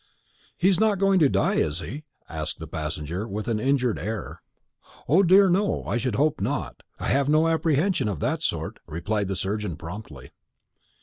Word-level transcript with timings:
"He's 0.57 0.79
not 0.79 0.97
going 0.97 1.19
to 1.19 1.29
die, 1.29 1.57
is 1.57 1.79
he?" 1.79 2.05
asked 2.27 2.57
the 2.57 2.65
passenger, 2.67 3.27
with 3.27 3.47
an 3.47 3.59
injured 3.59 3.99
air. 3.99 4.41
"O 5.07 5.21
dear, 5.21 5.47
no, 5.47 5.83
I 5.83 5.97
should 5.97 6.15
hope 6.15 6.41
not. 6.41 6.81
I 6.99 7.09
have 7.09 7.29
no 7.29 7.47
apprehension 7.47 8.09
of 8.09 8.19
that 8.19 8.41
sort," 8.41 8.79
replied 8.87 9.27
the 9.27 9.35
surgeon 9.35 9.75
promptly. 9.75 10.31